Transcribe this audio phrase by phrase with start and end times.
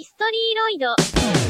[0.00, 1.49] ヒストリーロイド。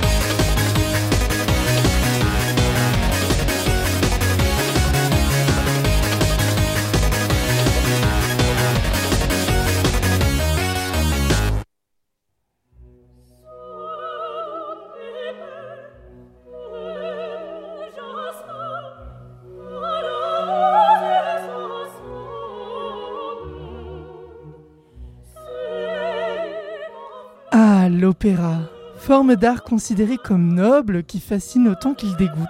[28.00, 28.60] L'opéra.
[28.96, 32.48] Forme d'art considérée comme noble qui fascine autant qu'il dégoûte.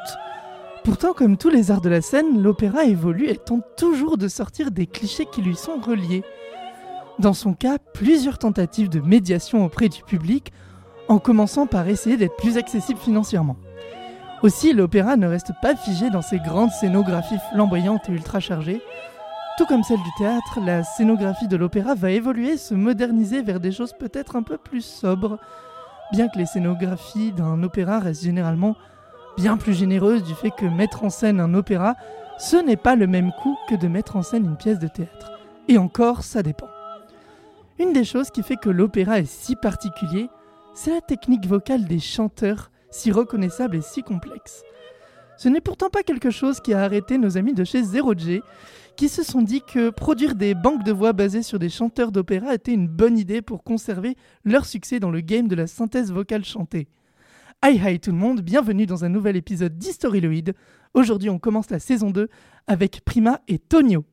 [0.85, 4.71] Pourtant, comme tous les arts de la scène, l'opéra évolue et tente toujours de sortir
[4.71, 6.23] des clichés qui lui sont reliés.
[7.19, 10.53] Dans son cas, plusieurs tentatives de médiation auprès du public,
[11.09, 13.57] en commençant par essayer d'être plus accessible financièrement.
[14.43, 18.81] Aussi, l'opéra ne reste pas figé dans ses grandes scénographies flamboyantes et ultra chargées.
[19.61, 23.73] Tout comme celle du théâtre, la scénographie de l'opéra va évoluer, se moderniser vers des
[23.73, 25.39] choses peut-être un peu plus sobres,
[26.13, 28.75] bien que les scénographies d'un opéra restent généralement
[29.37, 31.95] bien plus généreuses du fait que mettre en scène un opéra,
[32.39, 35.33] ce n'est pas le même coût que de mettre en scène une pièce de théâtre.
[35.69, 36.69] Et encore, ça dépend.
[37.79, 40.31] Une des choses qui fait que l'opéra est si particulier,
[40.73, 44.63] c'est la technique vocale des chanteurs, si reconnaissable et si complexe.
[45.43, 48.43] Ce n'est pourtant pas quelque chose qui a arrêté nos amis de chez Zero J,
[48.95, 52.53] qui se sont dit que produire des banques de voix basées sur des chanteurs d'opéra
[52.55, 56.45] était une bonne idée pour conserver leur succès dans le game de la synthèse vocale
[56.45, 56.89] chantée.
[57.65, 60.53] Hi hi tout le monde, bienvenue dans un nouvel épisode d'Historyloid.
[60.93, 62.29] Aujourd'hui on commence la saison 2
[62.67, 64.05] avec Prima et Tonio.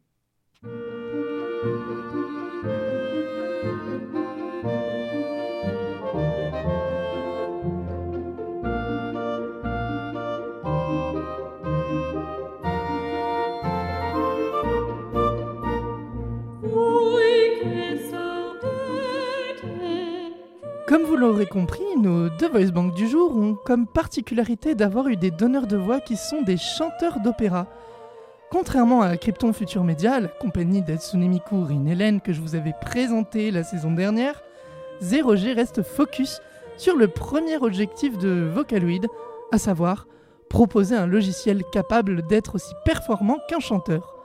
[20.98, 25.16] Comme vous l'aurez compris, nos deux voice banks du jour ont comme particularité d'avoir eu
[25.16, 27.68] des donneurs de voix qui sont des chanteurs d'opéra.
[28.50, 32.74] Contrairement à Krypton Future Media, la compagnie d'Atsune Miku Rin Helen que je vous avais
[32.82, 34.42] présenté la saison dernière,
[35.00, 36.42] Zero G reste focus
[36.78, 39.06] sur le premier objectif de Vocaloid,
[39.52, 40.08] à savoir
[40.50, 44.16] proposer un logiciel capable d'être aussi performant qu'un chanteur.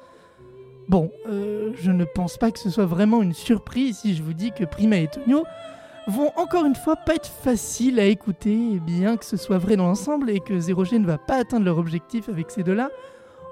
[0.88, 4.32] Bon, euh, je ne pense pas que ce soit vraiment une surprise si je vous
[4.32, 5.44] dis que Prima et Tonio
[6.06, 9.86] vont encore une fois pas être faciles à écouter, bien que ce soit vrai dans
[9.86, 12.90] l'ensemble et que Zero G ne va pas atteindre leur objectif avec ces deux-là,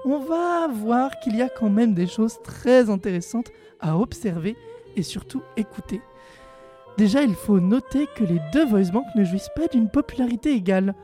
[0.05, 3.51] on va voir qu'il y a quand même des choses très intéressantes
[3.81, 4.57] à observer
[4.97, 6.01] et surtout écouter.
[6.97, 10.95] Déjà, il faut noter que les deux voice banks ne jouissent pas d'une popularité égale.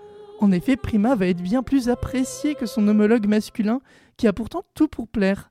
[0.41, 3.81] En effet, Prima va être bien plus apprécié que son homologue masculin,
[4.17, 5.51] qui a pourtant tout pour plaire.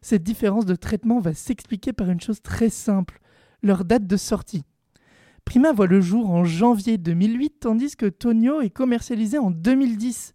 [0.00, 3.20] Cette différence de traitement va s'expliquer par une chose très simple,
[3.62, 4.64] leur date de sortie.
[5.44, 10.34] Prima voit le jour en janvier 2008, tandis que Tonio est commercialisé en 2010.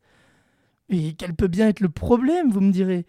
[0.89, 3.05] Et quel peut bien être le problème, vous me direz?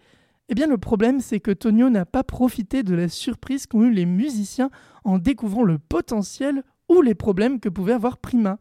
[0.49, 3.91] Eh bien, le problème, c'est que Tonio n'a pas profité de la surprise qu'ont eu
[3.91, 4.69] les musiciens
[5.03, 8.59] en découvrant le potentiel ou les problèmes que pouvait avoir Prima.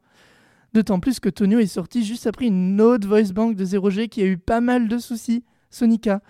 [0.73, 4.23] D'autant plus que Tonio est sorti juste après une autre voice bank de 0G qui
[4.23, 6.23] a eu pas mal de soucis, Sonica.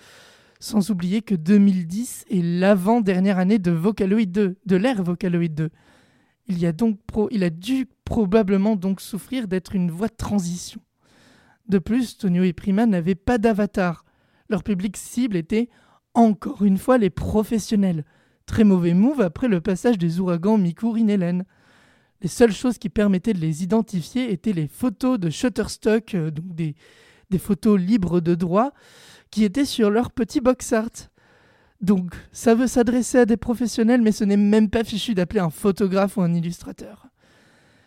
[0.61, 5.71] Sans oublier que 2010 est l'avant-dernière année de Vocaloid 2, de l'ère Vocaloid 2.
[6.51, 10.81] Il, a dû probablement donc souffrir d'être une voie de transition.
[11.69, 14.05] De plus, Tonio et Prima n'avaient pas d'avatar.
[14.49, 15.69] Leur public cible était,
[16.15, 18.05] encore une fois, les professionnels.
[18.47, 21.45] Très mauvais move après le passage des ouragans Miku Rinelen.
[22.21, 26.55] Les seules choses qui permettaient de les identifier étaient les photos de Shutterstock, euh, donc
[26.55, 26.75] des,
[27.31, 28.73] des photos libres de droit,
[29.31, 31.10] qui étaient sur leur petit box art.
[31.81, 35.51] Donc, ça veut s'adresser à des professionnels, mais ce n'est même pas fichu d'appeler un
[35.51, 37.09] photographe ou un illustrateur.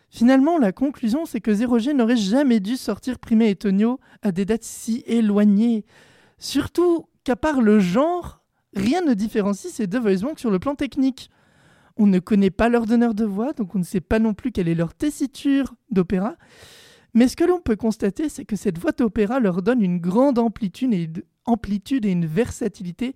[0.10, 4.32] Finalement, la conclusion, c'est que Zero G n'aurait jamais dû sortir Primé et Tonio à
[4.32, 5.86] des dates si éloignées.
[6.38, 8.44] Surtout qu'à part le genre,
[8.76, 11.30] rien ne différencie ces deux voice sur le plan technique.
[11.98, 14.52] On ne connaît pas leur donneur de voix, donc on ne sait pas non plus
[14.52, 16.36] quelle est leur tessiture d'opéra.
[17.14, 20.40] Mais ce que l'on peut constater, c'est que cette voix d'opéra leur donne une grande
[20.40, 20.94] amplitude
[22.06, 23.16] et une versatilité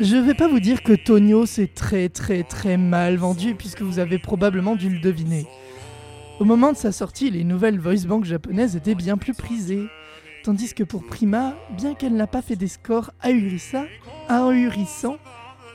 [0.00, 4.00] Je vais pas vous dire que Tonio s'est très très très mal vendu puisque vous
[4.00, 5.46] avez probablement dû le deviner.
[6.40, 9.86] Au moment de sa sortie, les nouvelles voice banks japonaises étaient bien plus prisées.
[10.42, 13.86] Tandis que pour Prima, bien qu'elle n'a pas fait des scores ahurissants,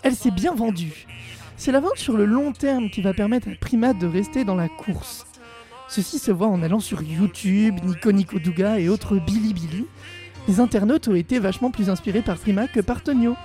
[0.04, 1.08] elle s'est bien vendue.
[1.56, 4.56] C'est la vente sur le long terme qui va permettre à Prima de rester dans
[4.56, 5.28] la course.
[5.88, 9.86] Ceci se voit en allant sur YouTube, Nico Nico Douga et autres Bilibili.
[10.50, 13.38] Les internautes ont été vachement plus inspirés par Prima que par Tonio.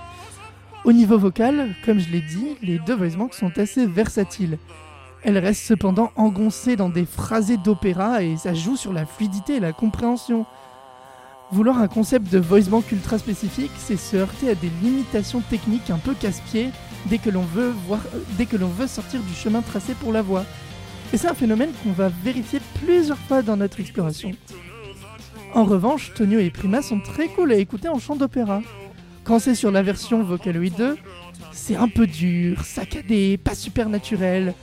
[0.85, 4.59] Au niveau vocal, comme je l'ai dit, les deux voice banks sont assez versatiles.
[5.23, 9.59] Elles restent cependant engoncées dans des phrasés d'opéra et ça joue sur la fluidité et
[9.59, 10.45] la compréhension.
[11.51, 15.89] Vouloir un concept de voice bank ultra spécifique, c'est se heurter à des limitations techniques
[15.89, 16.69] un peu casse-pieds
[17.07, 20.13] dès que l'on veut voir, euh, dès que l'on veut sortir du chemin tracé pour
[20.13, 20.45] la voix.
[21.13, 24.33] Et c'est un phénomène qu'on va vérifier plusieurs fois dans notre exploration.
[25.55, 28.61] En revanche, Tonio et Prima sont très cool à écouter en chant d'opéra.
[29.25, 30.97] Quand c'est sur la version Vocaloid 2,
[31.51, 34.53] c'est un peu dur, saccadé, pas super naturel,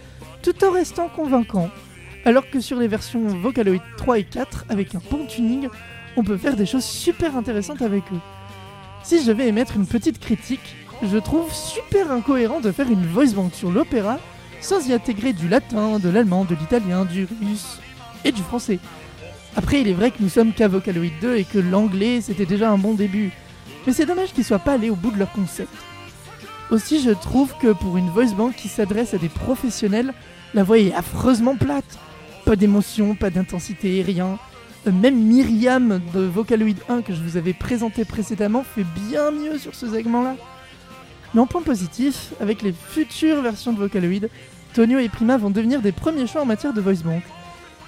[0.40, 1.68] tout en restant convaincant.
[2.24, 5.68] Alors que sur les versions Vocaloid 3 et 4, avec un bon tuning,
[6.16, 8.20] on peut faire des choses super intéressantes avec eux.
[9.02, 13.34] Si je vais émettre une petite critique, je trouve super incohérent de faire une voice
[13.34, 14.20] bank sur l'opéra
[14.60, 17.80] sans y intégrer du latin, de l'allemand, de l'italien, du russe
[18.24, 18.78] et du français.
[19.56, 22.70] Après, il est vrai que nous sommes qu'à Vocaloid 2 et que l'anglais c'était déjà
[22.70, 23.32] un bon début,
[23.86, 25.72] mais c'est dommage qu'ils soient pas allés au bout de leur concept.
[26.70, 30.14] Aussi, je trouve que pour une voice bank qui s'adresse à des professionnels,
[30.54, 31.98] la voix est affreusement plate.
[32.44, 34.38] Pas d'émotion, pas d'intensité, rien.
[34.86, 39.58] Euh, Même Myriam de Vocaloid 1 que je vous avais présenté précédemment fait bien mieux
[39.58, 40.36] sur ce segment-là.
[41.34, 44.28] Mais en point positif, avec les futures versions de Vocaloid,
[44.74, 47.22] Tonio et Prima vont devenir des premiers choix en matière de voice bank.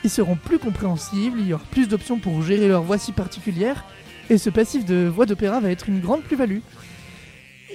[0.04, 3.84] Ils seront plus compréhensibles, il y aura plus d'options pour gérer leur voix si particulière,
[4.30, 6.60] et ce passif de voix d'opéra va être une grande plus-value.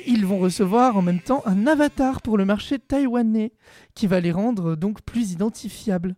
[0.07, 3.51] Ils vont recevoir en même temps un avatar pour le marché taïwanais,
[3.93, 6.15] qui va les rendre donc plus identifiables.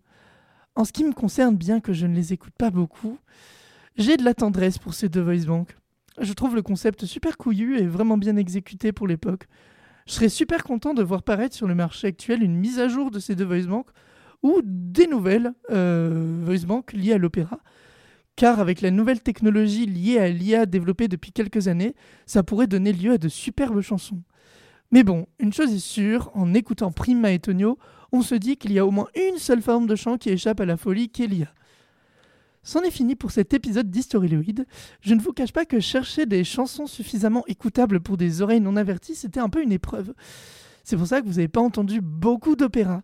[0.76, 3.18] En ce qui me concerne, bien que je ne les écoute pas beaucoup,
[3.98, 5.66] j'ai de la tendresse pour ces deux voice.
[6.20, 9.48] Je trouve le concept super couillu et vraiment bien exécuté pour l'époque.
[10.08, 13.12] Je serais super content de voir paraître sur le marché actuel une mise à jour
[13.12, 13.90] de ces deux voice banks
[14.44, 17.60] ou des nouvelles euh, voice banks liées à l'opéra.
[18.42, 21.94] Car avec la nouvelle technologie liée à l'IA développée depuis quelques années,
[22.26, 24.24] ça pourrait donner lieu à de superbes chansons.
[24.90, 27.78] Mais bon, une chose est sûre, en écoutant Prima et Tonio,
[28.12, 30.60] on se dit qu'il y a au moins une seule forme de chant qui échappe
[30.60, 31.54] à la folie, qu'est l'IA.
[32.64, 34.66] C'en est fini pour cet épisode d'Historyloid.
[35.02, 38.76] Je ne vous cache pas que chercher des chansons suffisamment écoutables pour des oreilles non
[38.76, 40.16] averties, c'était un peu une épreuve.
[40.84, 43.04] C'est pour ça que vous n'avez pas entendu beaucoup d'opéra.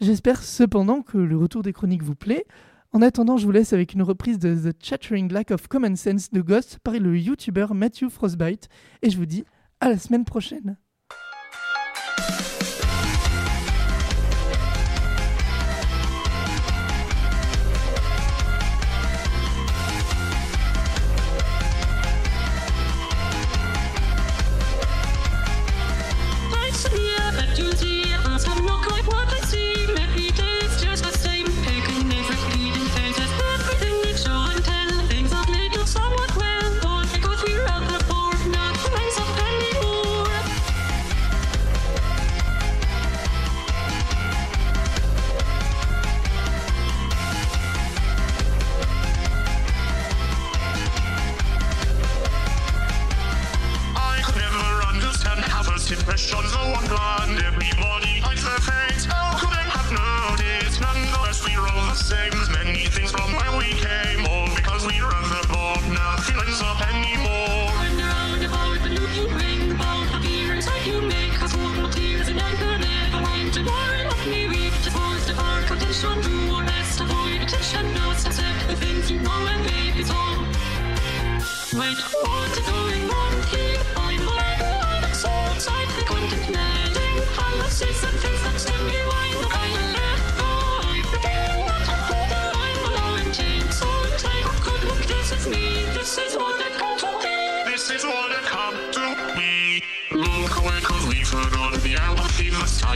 [0.00, 2.46] J'espère cependant que le retour des chroniques vous plaît.
[2.92, 6.30] En attendant, je vous laisse avec une reprise de The Chattering Lack of Common Sense
[6.30, 8.68] de Ghost par le youtubeur Matthew Frostbite.
[9.02, 9.44] Et je vous dis
[9.80, 10.78] à la semaine prochaine.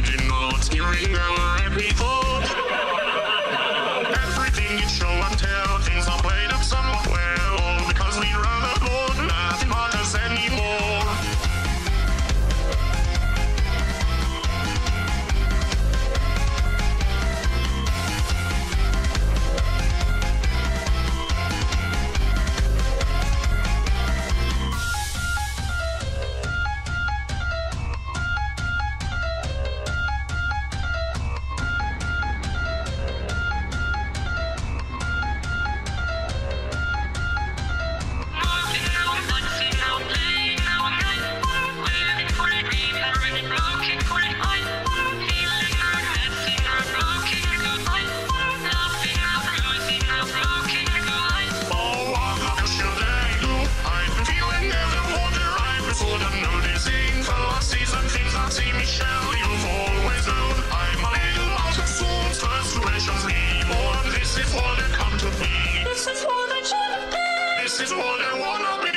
[0.03, 2.22] Imagine not hearing our happy.
[67.79, 68.92] This is what I wanna